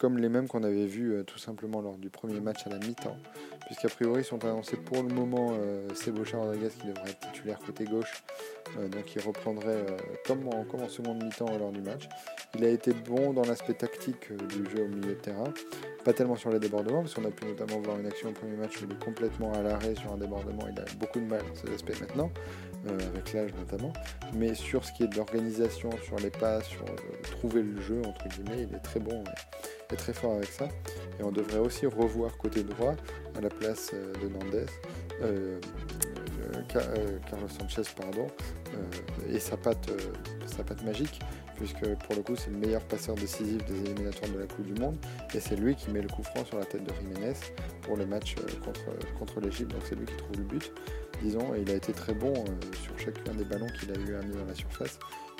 [0.00, 2.78] comme les mêmes qu'on avait vus euh, tout simplement lors du premier match à la
[2.78, 3.18] mi-temps,
[3.66, 7.84] puisqu'a priori sont annoncés pour le moment euh, Sebocha Rodriguez qui devrait être titulaire côté
[7.84, 8.24] gauche,
[8.78, 9.84] euh, donc il reprendrait
[10.26, 12.08] comme, en, comme seconde mi-temps lors du match.
[12.54, 15.52] Il a été bon dans l'aspect tactique du jeu au milieu de terrain,
[16.02, 18.56] pas tellement sur les débordements, parce qu'on a pu notamment voir une action au premier
[18.56, 21.42] match où il est complètement à l'arrêt sur un débordement, il a beaucoup de mal
[21.46, 22.30] dans ces aspects maintenant,
[22.86, 23.92] avec l'âge notamment,
[24.34, 26.84] mais sur ce qui est de l'organisation, sur les passes, sur
[27.22, 29.22] trouver le jeu, entre guillemets, il est très bon
[29.96, 30.68] très fort avec ça.
[31.18, 32.94] Et on devrait aussi revoir côté droit,
[33.36, 34.66] à la place euh, de
[35.22, 35.60] euh,
[36.76, 38.26] euh, Carlos Sanchez, pardon,
[39.28, 39.90] et sa patte,
[40.46, 41.20] sa patte magique,
[41.60, 44.80] puisque pour le coup c'est le meilleur passeur décisif des éliminatoires de la Coupe du
[44.80, 44.96] Monde,
[45.34, 47.34] et c'est lui qui met le coup franc sur la tête de Jiménez
[47.82, 48.80] pour le match contre,
[49.18, 50.72] contre l'Égypte, donc c'est lui qui trouve le but,
[51.22, 52.32] disons, et il a été très bon
[52.82, 54.98] sur chacun des ballons qu'il a eu à mettre dans la surface,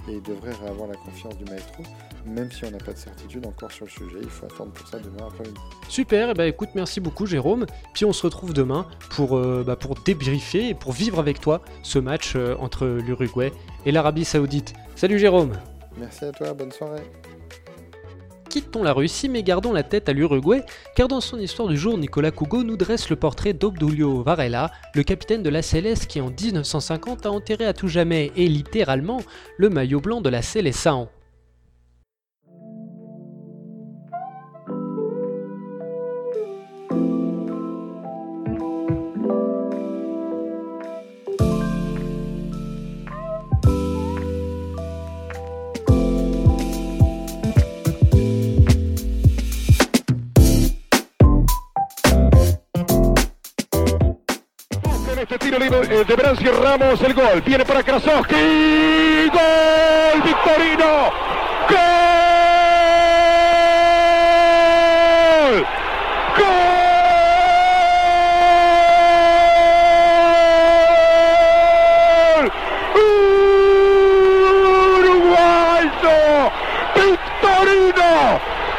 [0.09, 1.83] et il devrait réavoir la confiance du maestro,
[2.27, 4.19] même si on n'a pas de certitude encore sur le sujet.
[4.23, 5.59] Il faut attendre pour ça demain après-midi.
[5.89, 7.67] Super, et eh ben, écoute, merci beaucoup Jérôme.
[7.95, 11.63] Puis on se retrouve demain pour, euh, bah, pour débriefer et pour vivre avec toi
[11.83, 13.53] ce match euh, entre l'Uruguay
[13.85, 14.75] et l'Arabie Saoudite.
[14.97, 15.53] Salut Jérôme
[16.01, 17.03] Merci à toi, bonne soirée
[18.51, 20.65] quittons la Russie mais gardons la tête à l'Uruguay,
[20.97, 25.05] car dans son histoire du jour, Nicolas Cougo nous dresse le portrait d'Obdulio Varela, le
[25.05, 29.21] capitaine de la Céleste qui en 1950 a enterré à tout jamais et littéralement
[29.57, 31.09] le maillot blanc de la Célestin.
[56.71, 57.41] esperamos el gol.
[57.45, 59.29] Viene para Krasowski.
[59.33, 60.23] ¡Gol!
[60.23, 61.11] ¡Victorino!
[61.69, 61.77] ¡Gol!
[72.39, 72.53] ¡Gol!
[75.01, 76.19] ¡Uruguayo!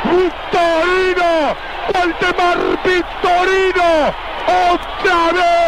[0.06, 1.56] Victorino,
[1.94, 3.90] Valdemar Victorino,
[4.48, 5.61] otra vez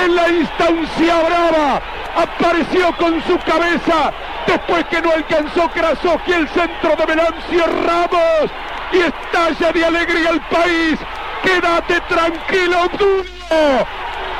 [0.00, 1.80] en la instancia brava,
[2.16, 4.12] apareció con su cabeza
[4.46, 8.50] después que no alcanzó Krasowski el centro de Venancio Ramos
[8.92, 10.98] y estalla de alegría el país.
[11.42, 13.86] Quédate tranquilo, Duno.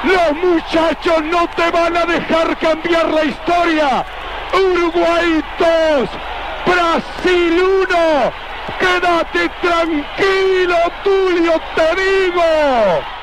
[0.04, 4.04] Los muchachos no te van a dejar cambiar la historia.
[4.52, 6.08] Uruguay 2,
[6.66, 8.32] Brasil 1.
[8.78, 13.15] Quédate tranquilo, Tulio, te digo.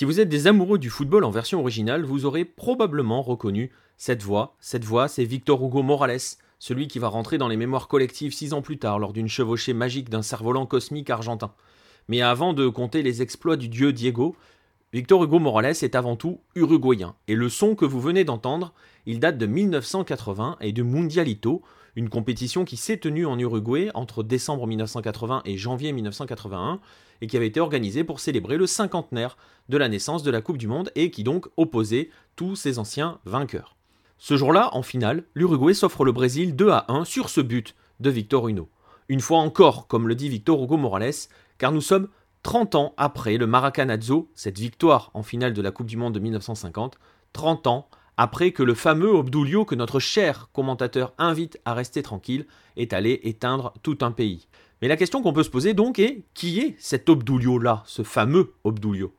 [0.00, 4.22] Si vous êtes des amoureux du football en version originale, vous aurez probablement reconnu cette
[4.22, 4.56] voix.
[4.58, 8.54] Cette voix, c'est Victor Hugo Morales, celui qui va rentrer dans les mémoires collectives six
[8.54, 11.52] ans plus tard lors d'une chevauchée magique d'un cerf-volant cosmique argentin.
[12.08, 14.36] Mais avant de compter les exploits du dieu Diego,
[14.94, 17.14] Victor Hugo Morales est avant tout uruguayen.
[17.28, 18.72] Et le son que vous venez d'entendre,
[19.04, 21.60] il date de 1980 et de Mundialito,
[21.94, 26.80] une compétition qui s'est tenue en Uruguay entre décembre 1980 et janvier 1981
[27.20, 29.36] et qui avait été organisée pour célébrer le cinquantenaire
[29.68, 33.18] de la naissance de la Coupe du Monde et qui donc opposait tous ses anciens
[33.24, 33.76] vainqueurs.
[34.18, 38.10] Ce jour-là, en finale, l'Uruguay s'offre le Brésil 2 à 1 sur ce but de
[38.10, 38.68] Victor Huno.
[39.08, 41.14] Une fois encore, comme le dit Victor Hugo Morales,
[41.58, 42.08] car nous sommes
[42.42, 46.20] 30 ans après le Maracanazo, cette victoire en finale de la Coupe du Monde de
[46.20, 46.98] 1950,
[47.32, 52.46] 30 ans après que le fameux Obdulio que notre cher commentateur invite à rester tranquille
[52.76, 54.46] est allé éteindre tout un pays.
[54.82, 58.54] Mais la question qu'on peut se poser donc est qui est cet Obdulio-là, ce fameux
[58.64, 59.14] Obdulio?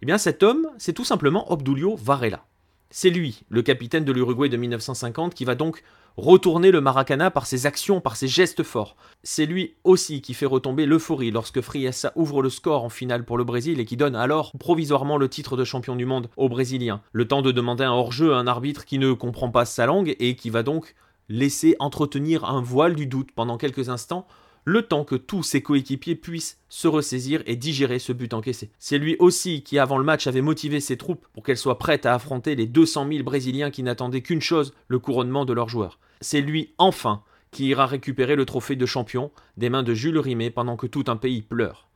[0.00, 2.44] Eh bien cet homme, c'est tout simplement Obdulio Varela.
[2.88, 5.82] C'est lui, le capitaine de l'Uruguay de 1950, qui va donc
[6.16, 8.96] retourner le Maracana par ses actions, par ses gestes forts.
[9.24, 13.36] C'est lui aussi qui fait retomber l'euphorie lorsque Friessa ouvre le score en finale pour
[13.36, 17.02] le Brésil et qui donne alors provisoirement le titre de champion du monde aux Brésiliens.
[17.12, 20.14] Le temps de demander un hors-jeu à un arbitre qui ne comprend pas sa langue
[20.18, 20.94] et qui va donc
[21.28, 24.26] laisser entretenir un voile du doute pendant quelques instants
[24.64, 28.70] le temps que tous ses coéquipiers puissent se ressaisir et digérer ce but encaissé.
[28.78, 32.06] C'est lui aussi qui, avant le match, avait motivé ses troupes pour qu'elles soient prêtes
[32.06, 35.98] à affronter les 200 000 Brésiliens qui n'attendaient qu'une chose, le couronnement de leurs joueurs.
[36.20, 40.50] C'est lui, enfin, qui ira récupérer le trophée de champion des mains de Jules Rimet
[40.50, 41.88] pendant que tout un pays pleure.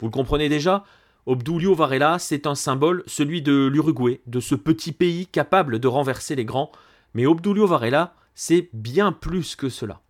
[0.00, 0.84] Vous le comprenez déjà
[1.26, 6.36] Obdulio Varela, c'est un symbole, celui de l'Uruguay, de ce petit pays capable de renverser
[6.36, 6.70] les grands.
[7.14, 10.02] Mais Obdulio Varela, c'est bien plus que cela.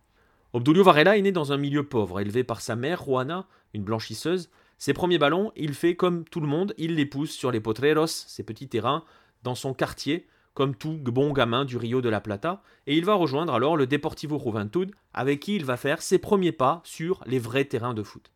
[0.53, 4.49] Obdulio Varela est né dans un milieu pauvre, élevé par sa mère, Juana, une blanchisseuse.
[4.77, 8.07] Ses premiers ballons, il fait comme tout le monde, il les pousse sur les potreros,
[8.07, 9.03] ces petits terrains,
[9.43, 13.13] dans son quartier, comme tout bon gamin du Rio de la Plata, et il va
[13.13, 17.39] rejoindre alors le Deportivo Juventud, avec qui il va faire ses premiers pas sur les
[17.39, 18.31] vrais terrains de foot.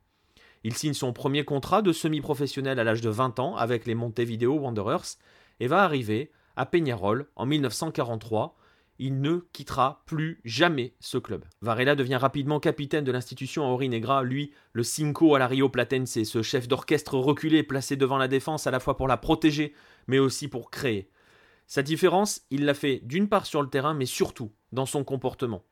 [0.64, 4.54] Il signe son premier contrat de semi-professionnel à l'âge de 20 ans avec les Montevideo
[4.54, 5.18] Wanderers
[5.60, 8.56] et va arriver à Peñarol en 1943,
[9.02, 11.44] il ne quittera plus jamais ce club.
[11.62, 16.24] Varela devient rapidement capitaine de l'institution à Negra, lui, le Cinco à la Rio Platense,
[16.24, 19.74] ce chef d'orchestre reculé placé devant la défense à la fois pour la protéger,
[20.06, 21.10] mais aussi pour créer.
[21.66, 25.64] Sa différence, il l'a fait d'une part sur le terrain, mais surtout dans son comportement.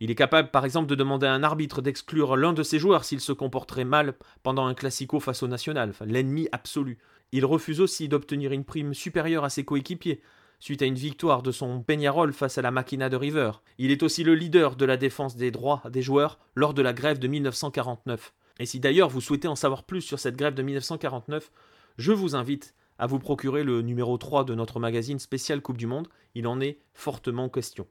[0.00, 3.04] Il est capable, par exemple, de demander à un arbitre d'exclure l'un de ses joueurs
[3.04, 6.98] s'il se comporterait mal pendant un classico face au national, l'ennemi absolu.
[7.30, 10.20] Il refuse aussi d'obtenir une prime supérieure à ses coéquipiers,
[10.62, 13.50] suite à une victoire de son Peñarol face à la Máquina de River.
[13.78, 16.92] Il est aussi le leader de la défense des droits des joueurs lors de la
[16.92, 18.32] grève de 1949.
[18.60, 21.50] Et si d'ailleurs vous souhaitez en savoir plus sur cette grève de 1949,
[21.98, 25.88] je vous invite à vous procurer le numéro 3 de notre magazine spécial Coupe du
[25.88, 27.88] Monde, il en est fortement question.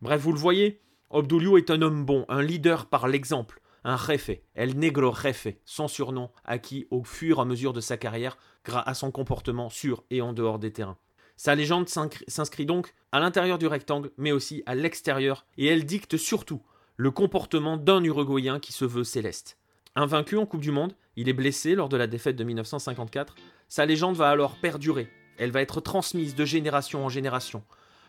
[0.00, 0.80] Bref, vous le voyez,
[1.10, 5.88] Obdulio est un homme bon, un leader par l'exemple, un jefe, El Negro Jefe, son
[5.88, 10.04] surnom, acquis au fur et à mesure de sa carrière grâce à son comportement sur
[10.10, 10.98] et en dehors des terrains.
[11.36, 16.16] Sa légende s'inscrit donc à l'intérieur du rectangle, mais aussi à l'extérieur, et elle dicte
[16.16, 16.62] surtout
[16.96, 19.58] le comportement d'un Uruguayen qui se veut céleste.
[19.94, 23.34] Invaincu en Coupe du Monde, il est blessé lors de la défaite de 1954,
[23.68, 27.62] sa légende va alors perdurer, elle va être transmise de génération en génération.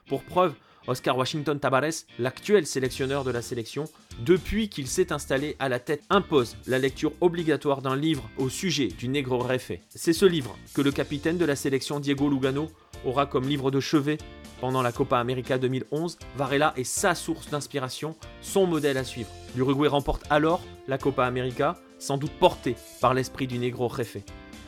[0.07, 0.53] Pour preuve,
[0.87, 3.85] Oscar Washington Tabares, l'actuel sélectionneur de la sélection,
[4.19, 8.87] depuis qu'il s'est installé à la tête, impose la lecture obligatoire d'un livre au sujet
[8.87, 9.73] du Negro Refe.
[9.89, 12.69] C'est ce livre que le capitaine de la sélection Diego Lugano
[13.05, 14.17] aura comme livre de chevet
[14.61, 16.17] pendant la Copa América 2011.
[16.37, 19.29] Varela est sa source d'inspiration, son modèle à suivre.
[19.55, 24.17] L'Uruguay remporte alors la Copa América, sans doute porté par l'esprit du Negro Refe.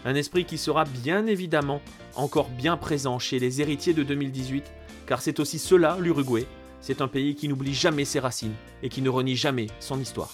[0.06, 1.82] Un esprit qui sera bien évidemment
[2.16, 4.64] encore bien présent chez les héritiers de 2018
[5.08, 6.46] car c'est aussi cela l'Uruguay.
[6.82, 10.32] C'est un pays qui n'oublie jamais ses racines et qui ne renie jamais son histoire.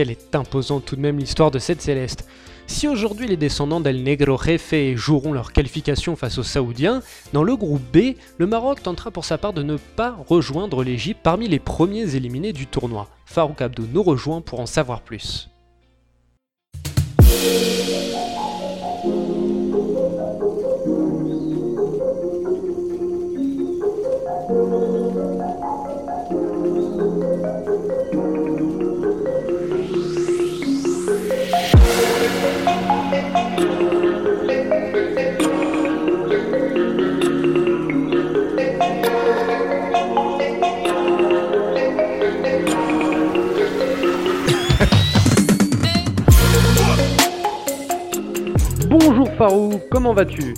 [0.00, 2.26] Quelle est imposante tout de même l'histoire de cette céleste.
[2.66, 7.02] Si aujourd'hui les descendants d'El Negro Jefe joueront leur qualification face aux Saoudiens,
[7.34, 11.20] dans le groupe B, le Maroc tentera pour sa part de ne pas rejoindre l'Égypte
[11.22, 13.10] parmi les premiers éliminés du tournoi.
[13.26, 15.50] Farouk Abdou nous rejoint pour en savoir plus.
[49.40, 50.52] Farou, comment vas-tu?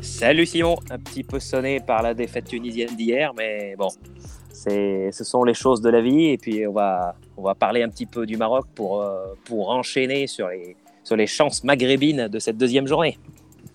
[0.00, 3.88] Salut Simon, un petit peu sonné par la défaite tunisienne d'hier, mais bon,
[4.52, 6.26] c'est, ce sont les choses de la vie.
[6.26, 9.70] Et puis on va, on va parler un petit peu du Maroc pour, euh, pour
[9.70, 13.18] enchaîner sur les, sur les chances maghrébines de cette deuxième journée.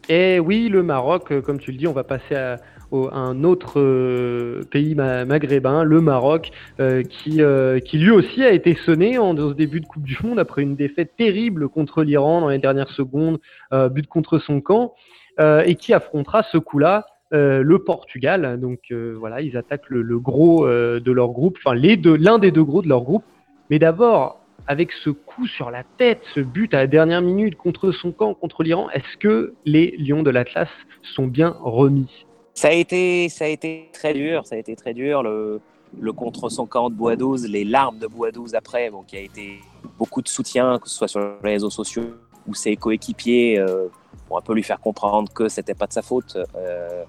[0.08, 3.80] Eh oui, le Maroc, euh, comme tu le dis, on va passer à, un autre
[3.80, 9.18] euh, pays ma- maghrébin, le Maroc, euh, qui, euh, qui lui aussi a été sonné
[9.18, 12.60] en dans début de Coupe du Monde après une défaite terrible contre l'Iran dans les
[12.60, 13.40] dernières secondes,
[13.74, 14.94] euh, but contre son camp,
[15.40, 18.60] et qui affrontera ce coup-là le Portugal.
[18.60, 22.82] Donc voilà, ils attaquent le, le gros de leur groupe, enfin l'un des deux gros
[22.82, 23.24] de leur groupe.
[23.70, 27.92] Mais d'abord, avec ce coup sur la tête, ce but à la dernière minute contre
[27.92, 30.70] son camp, contre l'Iran, est-ce que les Lions de l'Atlas
[31.04, 32.27] sont bien remis?
[32.58, 35.22] Ça a été, ça a été très dur, ça a été très dur.
[35.22, 35.62] Le,
[36.02, 39.16] le contre son camp de Bois 12, les larmes de Bois 12 après, bon, qui
[39.16, 39.60] a été
[40.00, 42.16] beaucoup de soutien, que ce soit sur les réseaux sociaux
[42.48, 43.90] ou ses coéquipiers, euh,
[44.28, 47.04] pour un peu lui faire comprendre que c'était pas de sa faute, euh,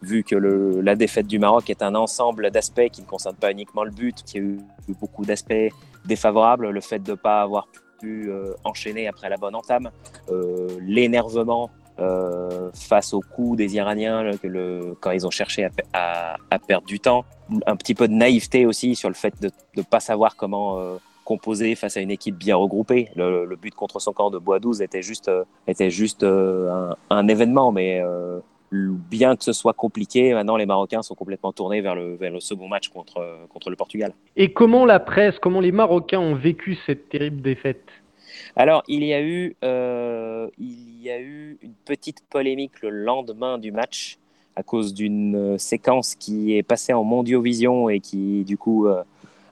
[0.00, 3.84] vu que la défaite du Maroc est un ensemble d'aspects qui ne concernent pas uniquement
[3.84, 4.58] le but, qu'il y a eu
[4.98, 5.70] beaucoup d'aspects
[6.06, 7.68] défavorables, le fait de ne pas avoir
[8.00, 9.90] pu euh, enchaîner après la bonne entame,
[10.80, 11.68] l'énervement
[12.00, 14.30] euh, face au coup des Iraniens
[15.00, 17.24] quand ils ont cherché à, pe- à- à perdre du temps.
[17.66, 20.96] Un petit peu de naïveté aussi sur le fait de ne pas savoir comment euh,
[21.24, 23.10] composer face à une équipe bien regroupée.
[23.14, 28.02] Le, but contre son camp de Bois 12 était juste, euh, un, événement, mais
[28.72, 32.88] bien que ce soit compliqué, maintenant les Marocains sont complètement tournés vers le, second match
[32.88, 33.20] contre
[33.70, 34.12] le Portugal.
[34.36, 37.84] Et comment la presse, comment les Marocains ont vécu cette terrible défaite?
[38.56, 43.58] Alors, il y a eu, euh, il y a eu une petite polémique le lendemain
[43.58, 44.18] du match
[44.56, 49.02] à cause d'une euh, séquence qui est passée en mondiovision et qui, du coup, euh,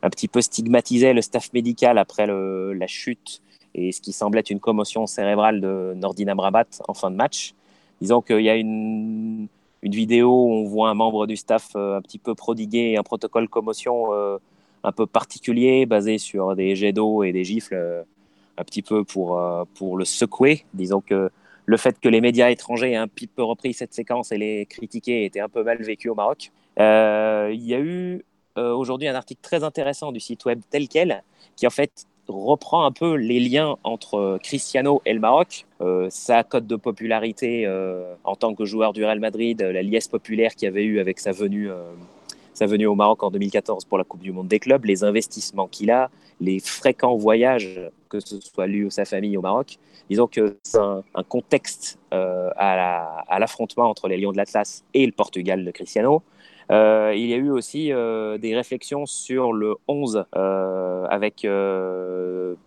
[0.02, 3.40] un petit peu stigmatisait le staff médical après la chute
[3.74, 7.54] et ce qui semblait être une commotion cérébrale de Nordin Amrabat en fin de match.
[8.00, 9.48] Disons qu'il y a une,
[9.84, 14.12] vidéo où on voit un membre du staff un petit peu prodiguer un protocole commotion
[14.84, 18.04] un peu particulier basé sur des jets d'eau et des gifles.
[18.56, 20.64] Un petit peu pour, euh, pour le secouer.
[20.74, 21.30] Disons que
[21.64, 24.66] le fait que les médias étrangers aient un petit peu repris cette séquence et les
[24.66, 26.50] critiquer était un peu mal vécu au Maroc.
[26.78, 28.24] Euh, il y a eu
[28.58, 31.22] euh, aujourd'hui un article très intéressant du site web tel quel
[31.56, 35.66] qui en fait reprend un peu les liens entre Cristiano et le Maroc,
[36.08, 37.68] sa cote de popularité
[38.22, 41.32] en tant que joueur du Real Madrid, la liesse populaire qu'il avait eu avec sa
[41.32, 41.68] venue,
[42.54, 45.68] sa venue au Maroc en 2014 pour la Coupe du Monde des clubs, les investissements
[45.68, 46.10] qu'il a,
[46.40, 49.78] les fréquents voyages, que ce soit lui ou sa famille au Maroc.
[50.10, 54.84] Disons que c'est un, contexte euh, à la- à l'affrontement entre les Lions de l'Atlas
[54.94, 56.22] et le Portugal de Cristiano.
[56.70, 61.46] Euh, il y a eu aussi euh, des réflexions sur le 11 euh, avec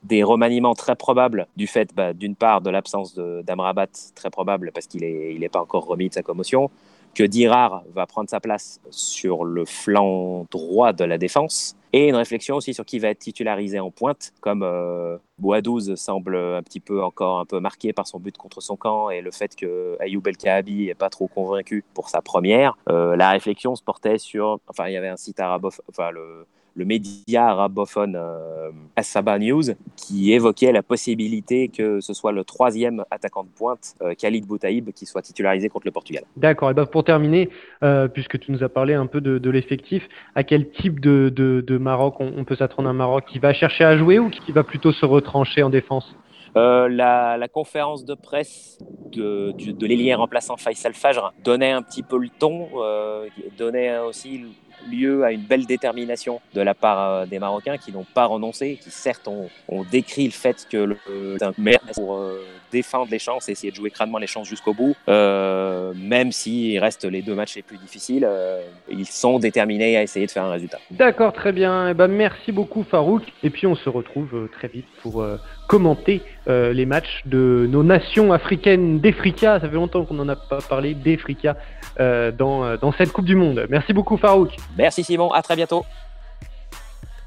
[0.03, 4.87] des remaniements très probables du fait, bah, d'une part, de l'absence d'Amrabat, très probable parce
[4.87, 6.69] qu'il n'est pas encore remis de sa commotion,
[7.15, 12.15] que Dirar va prendre sa place sur le flanc droit de la défense, et une
[12.15, 16.81] réflexion aussi sur qui va être titularisé en pointe, comme euh, 12 semble un petit
[16.81, 19.95] peu encore un peu marqué par son but contre son camp et le fait que
[20.01, 22.77] Ayoub El Kaabi n'est pas trop convaincu pour sa première.
[22.89, 26.45] Euh, la réflexion se portait sur, enfin il y avait un site arabophone, enfin le,
[26.75, 29.63] le média arabophone euh, Asaba News
[29.95, 34.91] qui évoquait la possibilité que ce soit le troisième attaquant de pointe, euh, Khalid Boutaïb,
[34.91, 36.23] qui soit titularisé contre le Portugal.
[36.35, 37.49] D'accord, et ben pour terminer,
[37.83, 40.03] euh, puisque tu nous as parlé un peu de, de l'effectif,
[40.35, 42.87] à quel type de, de- de Maroc on, on peut s'attendre?
[42.87, 45.69] À un Maroc qui va chercher à jouer ou qui va plutôt se retrancher en
[45.69, 46.13] défense?
[46.57, 48.77] Euh, la, la conférence de presse
[49.11, 54.43] de, de l'ailier remplaçant Faisal Fajr donnait un petit peu le ton, euh, donnait aussi
[54.89, 58.79] lieu à une belle détermination de la part euh, des Marocains qui n'ont pas renoncé,
[58.81, 59.49] qui certes ont,
[59.91, 60.97] décrit le fait que le,
[61.37, 61.53] c'est un
[61.99, 62.39] euh,
[62.75, 67.05] défendre les chances, essayer de jouer crânement les chances jusqu'au bout, euh, même s'il reste
[67.05, 70.51] les deux matchs les plus difficiles, euh, ils sont déterminés à essayer de faire un
[70.51, 70.79] résultat.
[70.91, 71.89] D'accord, très bien.
[71.89, 73.23] Eh ben, merci beaucoup Farouk.
[73.43, 75.37] Et puis on se retrouve euh, très vite pour euh,
[75.69, 79.59] commenter les matchs de nos nations africaines d'Efrika.
[79.59, 81.57] Ça fait longtemps qu'on n'en a pas parlé d'Efrika
[81.97, 83.65] dans, dans cette Coupe du Monde.
[83.67, 84.51] Merci beaucoup Farouk.
[84.77, 85.83] Merci Simon, à très bientôt.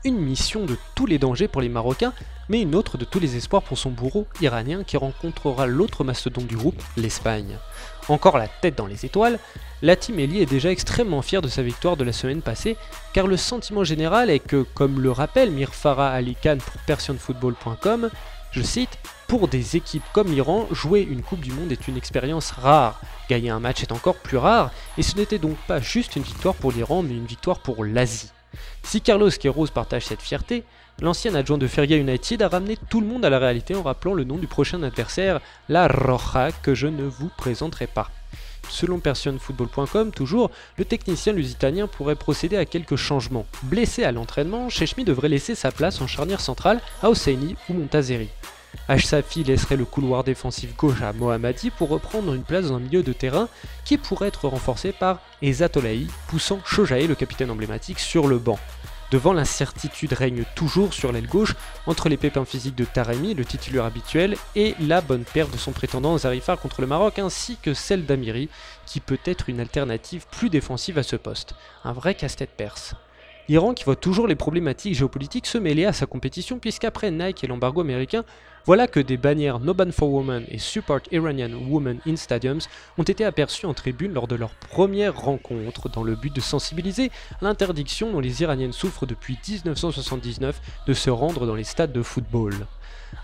[0.04, 2.12] Une mission de tous les dangers pour les Marocains,
[2.48, 6.46] mais une autre de tous les espoirs pour son bourreau iranien qui rencontrera l'autre mastodonte
[6.46, 7.58] du groupe, l'Espagne.
[8.08, 9.40] Encore la tête dans les étoiles,
[9.82, 12.76] la team Eli est déjà extrêmement fière de sa victoire de la semaine passée,
[13.12, 18.08] car le sentiment général est que, comme le rappelle Mirfara Ali Khan pour PersianFootball.com,
[18.52, 22.52] je cite, Pour des équipes comme l'Iran, jouer une Coupe du Monde est une expérience
[22.52, 23.00] rare.
[23.28, 26.54] Gagner un match est encore plus rare, et ce n'était donc pas juste une victoire
[26.54, 28.30] pour l'Iran, mais une victoire pour l'Asie.
[28.82, 30.64] Si Carlos Queiroz partage cette fierté,
[31.00, 34.14] l'ancien adjoint de Feria United a ramené tout le monde à la réalité en rappelant
[34.14, 38.10] le nom du prochain adversaire, la Roja, que je ne vous présenterai pas.
[38.68, 43.46] Selon PersionFootball.com, toujours, le technicien lusitanien pourrait procéder à quelques changements.
[43.62, 48.28] Blessé à l'entraînement, Chechmi devrait laisser sa place en charnière centrale à Hosseini ou Montazeri.
[48.88, 53.02] H-Safi laisserait le couloir défensif gauche à Mohammadi pour reprendre une place dans un milieu
[53.02, 53.48] de terrain
[53.84, 58.58] qui pourrait être renforcé par Ezatolahi, poussant Shojae, le capitaine emblématique, sur le banc.
[59.10, 61.54] Devant l'incertitude règne toujours sur l'aile gauche
[61.86, 65.72] entre les pépins physiques de Taremi, le titulaire habituel, et la bonne paire de son
[65.72, 68.50] prétendant Zarifar contre le Maroc, ainsi que celle d'Amiri,
[68.84, 71.54] qui peut être une alternative plus défensive à ce poste.
[71.84, 72.94] Un vrai casse-tête perse.
[73.48, 77.46] L'Iran qui voit toujours les problématiques géopolitiques se mêler à sa compétition puisqu'après Nike et
[77.46, 78.24] l'embargo américain,
[78.68, 82.60] voilà que des bannières No Ban for Women et Support Iranian Women in Stadiums
[82.98, 87.10] ont été aperçues en tribune lors de leur première rencontre dans le but de sensibiliser
[87.40, 92.02] à l'interdiction dont les Iraniennes souffrent depuis 1979 de se rendre dans les stades de
[92.02, 92.66] football.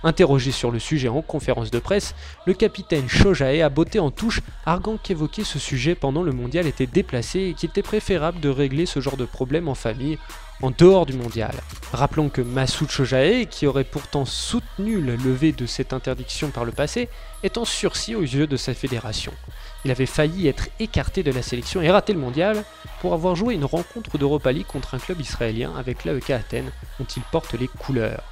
[0.02, 2.14] Interrogé sur le sujet en conférence de presse,
[2.46, 6.86] le capitaine Shojae a botté en touche, arguant qu'évoquer ce sujet pendant le mondial était
[6.86, 10.16] déplacé et qu'il était préférable de régler ce genre de problème en famille,
[10.62, 11.52] en dehors du mondial.
[11.92, 16.72] Rappelons que Massoud Shojae, qui aurait pourtant soutenu la levée de cette interdiction par le
[16.72, 17.08] passé,
[17.42, 19.32] est en sursis aux yeux de sa fédération.
[19.84, 22.64] Il avait failli être écarté de la sélection et rater le mondial
[23.00, 27.04] pour avoir joué une rencontre d'Europa League contre un club israélien avec l'AEK Athènes dont
[27.04, 28.22] il porte les couleurs.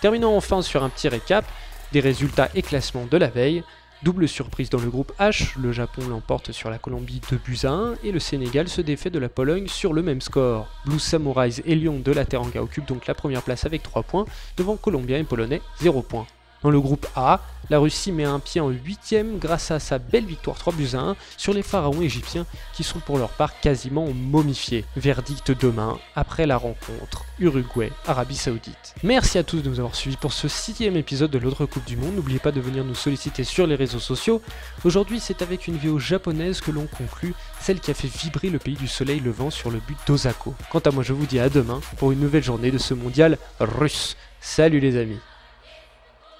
[0.00, 1.44] Terminons enfin sur un petit récap
[1.92, 3.62] des résultats et classements de la veille.
[4.06, 7.70] Double surprise dans le groupe H, le Japon l'emporte sur la Colombie 2 buts à
[7.70, 10.68] 1 et le Sénégal se défait de la Pologne sur le même score.
[10.84, 14.24] Blues Samurais et Lyon de la Teranga occupent donc la première place avec 3 points,
[14.56, 16.28] devant Colombiens et Polonais 0 points.
[16.66, 20.24] Dans le groupe A, la Russie met un pied en 8ème grâce à sa belle
[20.24, 22.44] victoire 3 buts à 1 sur les pharaons égyptiens
[22.74, 24.84] qui sont pour leur part quasiment momifiés.
[24.96, 28.96] Verdict demain après la rencontre Uruguay-Arabie Saoudite.
[29.04, 31.96] Merci à tous de nous avoir suivis pour ce sixième épisode de l'autre Coupe du
[31.96, 32.16] Monde.
[32.16, 34.42] N'oubliez pas de venir nous solliciter sur les réseaux sociaux.
[34.84, 38.58] Aujourd'hui, c'est avec une vidéo japonaise que l'on conclut, celle qui a fait vibrer le
[38.58, 40.52] pays du soleil levant sur le but d'Osako.
[40.72, 43.38] Quant à moi, je vous dis à demain pour une nouvelle journée de ce mondial
[43.60, 44.16] russe.
[44.40, 45.20] Salut les amis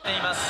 [0.07, 0.41] ています。